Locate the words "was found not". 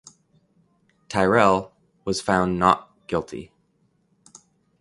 2.05-2.89